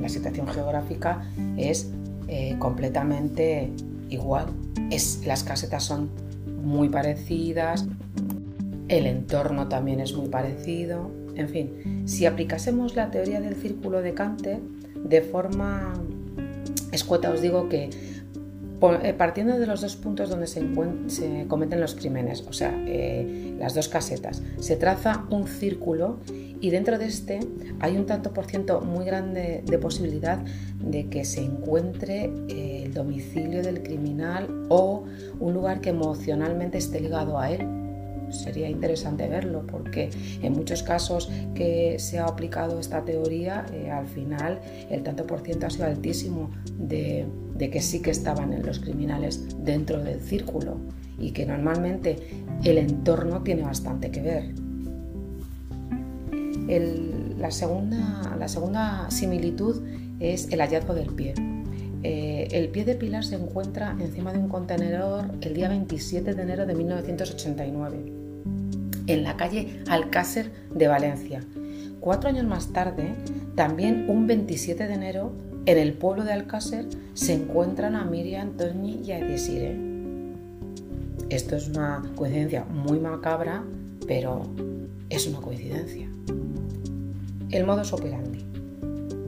la 0.00 0.08
situación 0.08 0.46
geográfica 0.48 1.22
es 1.56 1.90
eh, 2.28 2.56
completamente 2.58 3.70
igual. 4.08 4.46
Es, 4.90 5.24
las 5.26 5.44
casetas 5.44 5.84
son 5.84 6.10
muy 6.62 6.88
parecidas, 6.88 7.86
el 8.88 9.06
entorno 9.06 9.68
también 9.68 10.00
es 10.00 10.14
muy 10.14 10.28
parecido. 10.28 11.10
En 11.34 11.48
fin, 11.48 12.02
si 12.06 12.26
aplicásemos 12.26 12.96
la 12.96 13.10
teoría 13.10 13.40
del 13.40 13.54
círculo 13.54 14.02
de 14.02 14.14
Canter 14.14 14.60
de 15.04 15.22
forma 15.22 15.94
escueta, 16.92 17.30
os 17.30 17.40
digo 17.40 17.68
que 17.68 17.90
eh, 19.02 19.12
partiendo 19.12 19.58
de 19.58 19.66
los 19.66 19.82
dos 19.82 19.96
puntos 19.96 20.30
donde 20.30 20.46
se, 20.46 20.64
cometen 21.48 21.80
los 21.80 21.94
crímenes, 21.94 22.44
o 22.48 22.52
sea, 22.54 22.74
eh, 22.86 23.54
las 23.58 23.74
dos 23.74 23.88
casetas, 23.88 24.42
se 24.58 24.76
traza 24.76 25.26
un 25.28 25.46
círculo 25.46 26.18
y 26.62 26.70
dentro 26.70 26.98
de 26.98 27.06
este 27.06 27.40
hay 27.80 27.98
un 27.98 28.06
tanto 28.06 28.32
por 28.32 28.46
ciento 28.46 28.80
muy 28.80 29.04
grande 29.04 29.62
de 29.66 29.78
posibilidad 29.78 30.38
de 30.82 31.08
que 31.08 31.26
se 31.26 31.42
encuentre 31.42 32.32
eh, 32.48 32.84
el 32.86 32.94
domicilio 32.94 33.62
del 33.62 33.82
criminal 33.82 34.66
o 34.70 35.04
un 35.38 35.52
lugar 35.52 35.82
que 35.82 35.90
emocionalmente 35.90 36.78
esté 36.78 37.00
ligado 37.00 37.38
a 37.38 37.50
él 37.50 37.79
sería 38.30 38.68
interesante 38.68 39.28
verlo 39.28 39.66
porque 39.66 40.10
en 40.42 40.52
muchos 40.52 40.82
casos 40.82 41.30
que 41.54 41.98
se 41.98 42.18
ha 42.18 42.24
aplicado 42.24 42.78
esta 42.78 43.04
teoría, 43.04 43.66
eh, 43.72 43.90
al 43.90 44.06
final 44.06 44.60
el 44.90 45.02
tanto 45.02 45.26
por 45.26 45.40
ciento 45.40 45.66
ha 45.66 45.70
sido 45.70 45.86
altísimo 45.86 46.50
de, 46.78 47.26
que 47.58 47.80
sí 47.80 48.00
que 48.00 48.10
estaban 48.10 48.52
en 48.52 48.64
los 48.64 48.80
criminales 48.80 49.46
dentro 49.64 50.02
del 50.02 50.20
círculo 50.20 50.78
y 51.18 51.32
que 51.32 51.44
normalmente 51.44 52.16
el 52.64 52.78
entorno 52.78 53.42
tiene 53.42 53.62
bastante 53.62 54.10
que 54.10 54.22
ver. 54.22 54.54
la, 57.38 57.50
segunda, 57.50 58.36
la 58.38 58.48
segunda 58.48 59.10
similitud 59.10 59.82
es 60.20 60.50
el 60.50 60.60
hallazgo 60.60 60.94
del 60.94 61.08
pie. 61.08 61.34
Eh, 62.02 62.48
el 62.52 62.68
pie 62.70 62.86
de 62.86 62.94
Pilar 62.94 63.24
se 63.24 63.34
encuentra 63.34 63.94
encima 64.00 64.32
de 64.32 64.38
un 64.38 64.48
contenedor 64.48 65.26
el 65.42 65.52
día 65.52 65.68
27 65.68 66.34
de 66.34 66.42
enero 66.42 66.64
de 66.64 66.74
1989 66.74 68.19
en 69.12 69.24
la 69.24 69.36
calle 69.36 69.82
Alcácer 69.88 70.50
de 70.72 70.88
Valencia. 70.88 71.44
Cuatro 72.00 72.28
años 72.28 72.46
más 72.46 72.72
tarde, 72.72 73.14
también 73.54 74.06
un 74.08 74.26
27 74.26 74.86
de 74.86 74.94
enero, 74.94 75.32
en 75.66 75.78
el 75.78 75.92
pueblo 75.92 76.24
de 76.24 76.32
Alcácer 76.32 76.86
se 77.14 77.34
encuentran 77.34 77.94
a 77.94 78.04
Miriam, 78.04 78.56
Toñi 78.56 79.02
y 79.04 79.12
a 79.12 79.18
Desire. 79.18 79.76
Esto 81.28 81.56
es 81.56 81.68
una 81.68 82.02
coincidencia 82.14 82.64
muy 82.64 82.98
macabra, 82.98 83.62
pero 84.06 84.42
es 85.10 85.26
una 85.26 85.40
coincidencia. 85.40 86.08
El 87.50 87.66
modus 87.66 87.92
operandi. 87.92 88.44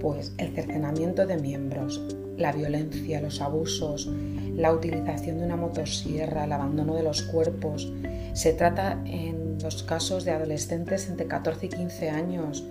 Pues 0.01 0.33
el 0.39 0.55
cercenamiento 0.55 1.27
de 1.27 1.37
miembros, 1.39 2.03
la 2.37 2.53
violencia, 2.53 3.21
los 3.21 3.41
abusos, 3.41 4.11
la 4.57 4.73
utilización 4.73 5.39
de 5.39 5.45
una 5.45 5.57
motosierra, 5.57 6.45
el 6.45 6.53
abandono 6.53 6.95
de 6.95 7.03
los 7.03 7.23
cuerpos. 7.23 7.93
Se 8.33 8.53
trata 8.53 9.01
en 9.05 9.42
los 9.63 9.83
casos 9.83 10.25
de 10.25 10.33
adolescentes 10.33 11.09
entre 11.09 11.27
14 11.27 11.67
y 11.67 11.69
15 11.69 12.11
años, 12.11 12.65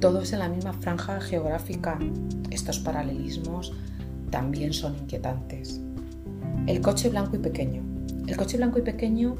todos 0.00 0.32
en 0.32 0.38
la 0.38 0.48
misma 0.48 0.72
franja 0.72 1.20
geográfica. 1.20 1.98
Estos 2.50 2.78
paralelismos 2.78 3.72
también 4.30 4.72
son 4.72 4.96
inquietantes. 4.96 5.80
El 6.66 6.80
coche 6.80 7.08
blanco 7.08 7.36
y 7.36 7.38
pequeño. 7.38 7.82
El 8.26 8.36
coche 8.36 8.56
blanco 8.56 8.78
y 8.78 8.82
pequeño 8.82 9.36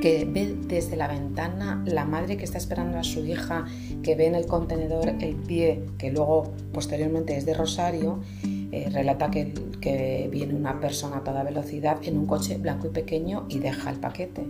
que 0.00 0.26
ve 0.26 0.56
desde 0.66 0.96
la 0.96 1.08
ventana 1.08 1.82
la 1.86 2.04
madre 2.04 2.36
que 2.36 2.44
está 2.44 2.58
esperando 2.58 2.98
a 2.98 3.04
su 3.04 3.24
hija, 3.24 3.64
que 4.02 4.14
ve 4.14 4.26
en 4.26 4.34
el 4.34 4.46
contenedor 4.46 5.08
el 5.20 5.36
pie, 5.36 5.84
que 5.98 6.10
luego 6.10 6.52
posteriormente 6.72 7.36
es 7.36 7.46
de 7.46 7.54
Rosario, 7.54 8.20
eh, 8.44 8.90
relata 8.92 9.30
que, 9.30 9.54
que, 9.80 10.28
viene 10.30 10.54
una 10.54 10.80
persona 10.80 11.18
a 11.18 11.24
toda 11.24 11.42
velocidad 11.42 11.98
en 12.02 12.18
un 12.18 12.26
coche 12.26 12.58
blanco 12.58 12.88
y 12.88 12.90
pequeño 12.90 13.46
y 13.48 13.58
deja 13.58 13.90
el 13.90 13.98
paquete. 13.98 14.46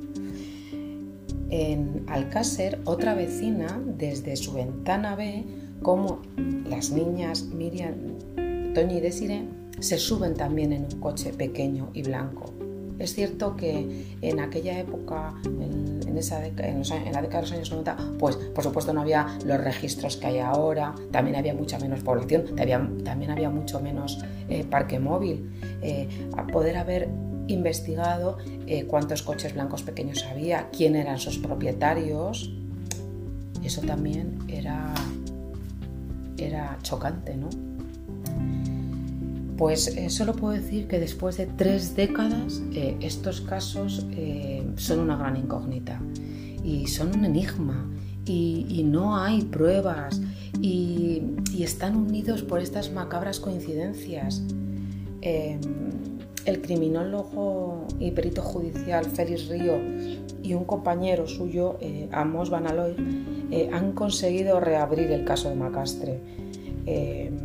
En 1.50 2.04
Alcácer, 2.08 2.80
otra 2.84 3.14
vecina 3.14 3.80
desde 3.84 4.36
su 4.36 4.52
ventana 4.52 5.14
ve 5.14 5.44
cómo 5.82 6.22
las 6.68 6.90
niñas 6.90 7.44
Miriam, 7.44 7.94
Toño 8.74 8.96
y 8.96 9.00
Desiree 9.00 9.48
se 9.78 9.98
suben 9.98 10.34
también 10.34 10.72
en 10.72 10.84
un 10.84 11.00
coche 11.00 11.32
pequeño 11.32 11.90
y 11.92 12.02
blanco. 12.02 12.52
Es 12.98 13.14
cierto 13.14 13.56
que 13.56 14.06
en 14.22 14.40
aquella 14.40 14.78
época, 14.78 15.34
en, 15.44 16.16
esa 16.16 16.46
en, 16.46 16.82
la 17.12 17.20
década 17.20 17.42
de 17.42 17.42
los 17.42 17.52
años 17.52 17.70
90, 17.70 17.96
pues 18.18 18.36
por 18.36 18.64
supuesto 18.64 18.94
no 18.94 19.02
había 19.02 19.26
los 19.44 19.60
registros 19.60 20.16
que 20.16 20.26
hay 20.28 20.38
ahora, 20.38 20.94
también 21.10 21.36
había 21.36 21.52
mucha 21.52 21.78
menos 21.78 22.02
población, 22.02 22.56
también, 22.56 23.30
había 23.30 23.50
mucho 23.50 23.80
menos 23.80 24.18
eh, 24.48 24.64
parque 24.64 24.98
móvil. 24.98 25.50
Eh, 25.82 26.08
a 26.36 26.46
poder 26.46 26.78
haber 26.78 27.08
investigado 27.48 28.38
eh, 28.66 28.84
cuántos 28.84 29.22
coches 29.22 29.54
blancos 29.54 29.82
pequeños 29.82 30.24
había, 30.24 30.70
quién 30.70 30.96
eran 30.96 31.18
sus 31.18 31.38
propietarios, 31.38 32.52
eso 33.62 33.80
también 33.82 34.38
era, 34.48 34.92
era 36.38 36.78
chocante, 36.82 37.36
¿no? 37.36 37.48
Pues 39.56 39.88
eh, 39.96 40.10
solo 40.10 40.34
puedo 40.34 40.52
decir 40.52 40.86
que 40.86 41.00
después 41.00 41.38
de 41.38 41.46
tres 41.46 41.96
décadas 41.96 42.62
eh, 42.74 42.96
estos 43.00 43.40
casos 43.40 44.06
son 44.76 45.00
una 45.00 45.16
gran 45.16 45.36
incógnita 45.36 45.98
y 46.62 46.86
son 46.88 47.16
un 47.16 47.24
enigma 47.24 47.90
y, 48.26 48.82
no 48.84 49.16
hay 49.16 49.42
pruebas 49.42 50.20
y, 50.60 51.22
están 51.58 51.96
unidos 51.96 52.42
por 52.42 52.60
estas 52.60 52.92
macabras 52.92 53.40
coincidencias. 53.40 54.42
El 56.46 56.62
criminólogo 56.62 57.86
y 57.98 58.12
perito 58.12 58.40
judicial 58.40 59.04
Félix 59.04 59.48
Río 59.48 59.74
y 60.42 60.54
un 60.54 60.64
compañero 60.64 61.26
suyo, 61.26 61.78
Amos 62.12 62.48
Van 62.50 62.66
Aloy, 62.66 62.94
han 63.72 63.92
conseguido 63.92 64.60
reabrir 64.60 65.10
el 65.10 65.24
caso 65.24 65.48
de 65.50 65.56
Macastre 65.56 66.20
em, 66.86 67.36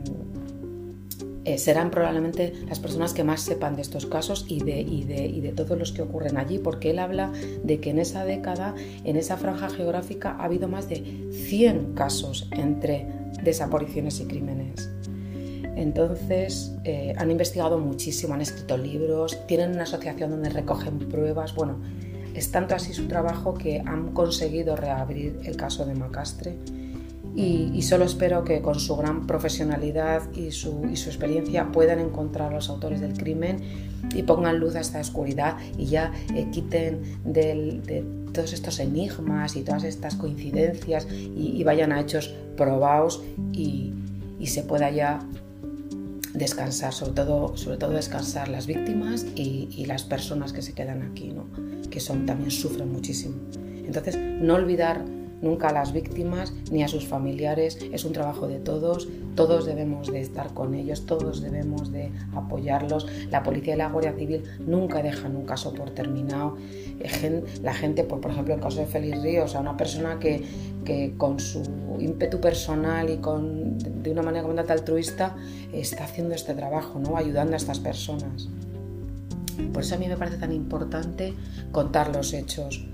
eh, 1.43 1.57
serán 1.57 1.89
probablemente 1.89 2.53
las 2.69 2.79
personas 2.79 3.15
que 3.15 3.23
más 3.23 3.41
sepan 3.41 3.75
de 3.75 3.81
estos 3.81 4.05
casos 4.05 4.45
y 4.47 4.63
de, 4.63 4.79
y, 4.79 5.05
de, 5.05 5.25
y 5.25 5.41
de, 5.41 5.51
todos 5.53 5.77
los 5.77 5.91
que 5.91 6.03
ocurren 6.03 6.37
allí, 6.37 6.59
porque 6.59 6.91
él 6.91 6.99
habla 6.99 7.31
de 7.63 7.79
que 7.79 7.89
en 7.89 7.97
esa 7.97 8.25
década, 8.25 8.75
en 9.03 9.17
esa 9.17 9.37
franja 9.37 9.69
geográfica, 9.69 10.35
ha 10.37 10.43
habido 10.43 10.67
más 10.67 10.87
de 10.87 11.29
100 11.31 11.93
casos 11.93 12.47
entre 12.51 13.07
desapariciones 13.43 14.19
y 14.19 14.25
crímenes. 14.25 14.91
Entonces, 15.75 16.75
eh, 16.83 17.13
han 17.17 17.31
investigado 17.31 17.79
muchísimo, 17.79 18.33
han 18.33 18.41
escrito 18.41 18.77
libros, 18.77 19.37
tienen 19.47 19.71
una 19.71 19.83
asociación 19.83 20.31
donde 20.31 20.49
recogen 20.49 20.99
pruebas. 20.99 21.55
Bueno, 21.55 21.79
es 22.33 22.51
tanto 22.51 22.75
así 22.75 22.93
su 22.93 23.07
trabajo 23.07 23.53
que 23.53 23.79
han 23.79 24.13
conseguido 24.13 24.75
reabrir 24.75 25.39
el 25.43 25.55
caso 25.55 25.85
de 25.85 25.95
Macastre 25.95 26.57
y, 27.35 27.81
solo 27.83 28.05
espero 28.05 28.43
que 28.43 28.61
con 28.61 28.79
su 28.79 28.95
gran 28.97 29.25
profesionalidad 29.25 30.31
y 30.33 30.51
su, 30.51 30.83
experiencia 30.85 31.71
puedan 31.71 31.99
encontrar 31.99 32.51
a 32.51 32.55
los 32.55 32.69
autores 32.69 32.99
del 32.99 33.13
crimen 33.13 33.61
y 34.13 34.23
pongan 34.23 34.59
luz 34.59 34.75
a 34.75 34.81
esta 34.81 34.99
oscuridad 34.99 35.57
y 35.77 35.85
ya 35.85 36.11
eh, 36.35 36.47
quiten 36.51 37.01
de 37.23 38.03
todos 38.33 38.51
estos 38.51 38.79
enigmas 38.79 39.55
y 39.55 39.61
todas 39.61 39.83
estas 39.85 40.15
coincidencias 40.15 41.07
y, 41.09 41.63
vayan 41.63 41.93
a 41.93 42.01
hechos 42.01 42.33
probados 42.57 43.23
y, 43.53 43.93
se 44.45 44.63
pueda 44.63 44.89
ya 44.89 45.19
descansar, 46.33 46.93
sobre 46.93 47.13
todo, 47.13 47.57
sobre 47.57 47.77
todo 47.77 47.91
descansar 47.91 48.47
las 48.47 48.67
víctimas 48.67 49.25
y, 49.35 49.85
las 49.85 50.03
personas 50.03 50.53
que 50.53 50.61
se 50.61 50.73
quedan 50.73 51.01
aquí, 51.01 51.31
¿no? 51.31 51.45
que 51.89 51.99
son, 51.99 52.25
también 52.25 52.51
sufren 52.51 52.91
muchísimo. 52.91 53.35
Entonces, 53.85 54.17
no 54.17 54.55
olvidar 54.55 55.03
nunca 55.41 55.69
a 55.69 55.73
las 55.73 55.93
víctimas 55.93 56.53
ni 56.71 56.83
a 56.83 56.87
sus 56.87 57.07
familiares. 57.07 57.77
Es 57.91 58.05
un 58.05 58.13
trabajo 58.13 58.47
de 58.47 58.59
todos, 58.59 59.07
todos 59.35 59.65
debemos 59.65 60.11
de 60.11 60.21
estar 60.21 60.53
con 60.53 60.73
ellos, 60.73 61.05
todos 61.05 61.41
debemos 61.41 61.91
de 61.91 62.11
apoyarlos. 62.33 63.07
La 63.29 63.43
policía 63.43 63.75
y 63.75 63.77
la 63.77 63.89
Guardia 63.89 64.13
Civil 64.13 64.43
nunca 64.59 65.01
dejan 65.01 65.35
un 65.35 65.45
caso 65.45 65.73
por 65.73 65.91
terminado. 65.91 66.57
La 67.63 67.73
gente, 67.73 68.03
por, 68.03 68.29
ejemplo, 68.29 68.53
el 68.53 68.61
caso 68.61 68.79
de 68.79 68.85
Félix 68.85 69.21
Ríos, 69.21 69.55
una 69.55 69.77
persona 69.77 70.19
que, 70.19 70.43
con 71.17 71.39
su 71.39 71.63
ímpetu 71.99 72.41
personal 72.41 73.09
y 73.09 73.17
de 73.17 74.11
una 74.11 74.21
manera 74.21 74.43
completamente 74.43 74.73
altruista 74.73 75.37
está 75.71 76.03
haciendo 76.03 76.35
este 76.35 76.53
trabajo, 76.53 76.99
¿no? 76.99 77.15
ayudando 77.15 77.53
a 77.53 77.57
estas 77.57 77.79
personas. 77.79 78.49
Por 79.73 79.83
eso 79.83 79.95
a 79.95 79.97
mí 79.97 80.07
me 80.07 80.17
parece 80.17 80.37
tan 80.37 80.51
importante 80.51 81.33
contar 81.71 82.13
los 82.13 82.33
hechos, 82.33 82.85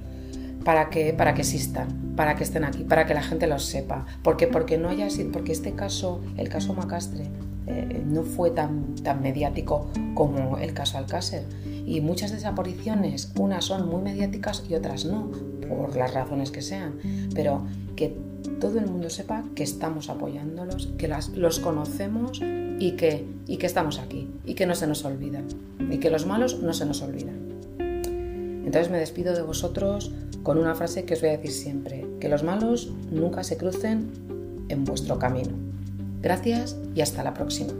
para 0.64 0.90
que, 0.90 1.14
para 1.14 1.34
que 1.34 1.42
existan, 1.42 1.88
para 2.17 2.36
que 2.36 2.43
estén 2.43 2.65
aquí, 2.65 2.84
para 2.84 3.06
que 3.06 3.13
la 3.13 3.23
gente 3.23 3.47
los 3.47 3.63
sepa. 3.63 4.06
Porque, 4.23 4.47
porque, 4.47 4.77
no 4.77 4.89
haya, 4.89 5.08
porque 5.32 5.53
este 5.53 5.73
caso, 5.73 6.19
el 6.36 6.49
caso 6.49 6.73
Macastre, 6.73 7.30
eh, 7.67 8.03
no 8.06 8.23
fue 8.23 8.51
tan, 8.51 8.95
tan 8.95 9.21
mediático 9.21 9.88
como 10.15 10.58
el 10.58 10.73
caso 10.73 10.97
Alcácer. 10.97 11.45
Y 11.86 12.01
muchas 12.01 12.32
desapariciones, 12.32 13.32
unas 13.39 13.63
son 13.63 13.88
muy 13.88 14.01
mediáticas 14.01 14.65
y 14.67 14.73
otras 14.73 15.06
no, 15.06 15.32
por 15.69 15.95
las 15.95 16.13
razones 16.13 16.51
que 16.51 16.62
sean. 16.62 16.95
Pero 17.34 17.65
que 17.95 18.17
todo 18.60 18.80
el 18.80 18.88
mundo 18.88 19.10
sepa 19.10 19.43
que 19.56 19.63
estamos 19.63 20.10
apoyándolos, 20.10 20.89
que 20.97 21.08
las, 21.08 21.30
los 21.30 21.60
conocemos 21.60 22.41
y 22.80 22.91
que, 22.91 23.25
y 23.45 23.58
que 23.58 23.65
estamos 23.67 23.99
aquí 23.99 24.30
y 24.43 24.56
que 24.56 24.65
no 24.65 24.75
se 24.75 24.88
nos 24.88 25.06
olvidan. 25.06 25.45
Y 25.91 25.99
que 25.99 26.10
los 26.10 26.25
malos 26.25 26.62
no 26.62 26.73
se 26.73 26.86
nos 26.86 27.01
olvidan. 27.01 27.47
Entonces 28.65 28.91
me 28.91 28.97
despido 28.97 29.34
de 29.34 29.43
vosotros 29.43 30.12
con 30.43 30.58
una 30.58 30.75
frase 30.75 31.03
que 31.06 31.13
os 31.13 31.21
voy 31.21 31.30
a 31.30 31.38
decir 31.38 31.51
siempre, 31.51 32.06
que 32.19 32.30
los 32.30 32.43
malos 32.43 32.91
nunca 33.12 33.43
se 33.43 33.58
crucen 33.58 34.10
en 34.69 34.86
vuestro 34.86 35.19
camino. 35.19 35.51
Gracias 36.21 36.75
y 36.95 37.01
hasta 37.01 37.23
la 37.23 37.34
próxima. 37.34 37.73